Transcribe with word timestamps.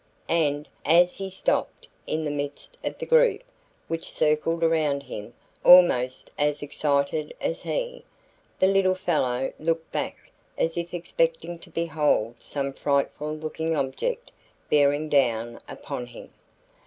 And 0.29 0.67
as 0.83 1.19
he 1.19 1.29
stopped 1.29 1.87
in 2.07 2.25
the 2.25 2.31
midst 2.31 2.75
of 2.83 2.97
the 2.97 3.05
group 3.05 3.43
which 3.87 4.11
circled 4.11 4.63
around 4.63 5.03
him 5.03 5.35
almost 5.63 6.31
as 6.39 6.63
excited 6.63 7.35
as 7.39 7.61
he, 7.61 8.03
the 8.57 8.65
little 8.65 8.95
fellow 8.95 9.53
looked 9.59 9.91
back 9.91 10.17
as 10.57 10.75
if 10.75 10.91
expecting 10.95 11.59
to 11.59 11.69
behold 11.69 12.41
some 12.41 12.73
frightful 12.73 13.35
looking 13.35 13.75
object 13.77 14.31
bearing 14.71 15.07
down 15.07 15.61
upon 15.69 16.07
him. 16.07 16.33